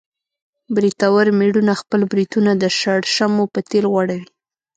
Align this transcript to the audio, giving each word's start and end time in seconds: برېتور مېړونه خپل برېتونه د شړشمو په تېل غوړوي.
برېتور 0.75 1.25
مېړونه 1.39 1.73
خپل 1.81 2.01
برېتونه 2.11 2.51
د 2.57 2.63
شړشمو 2.79 3.43
په 3.53 3.59
تېل 3.69 3.85
غوړوي. 3.91 4.27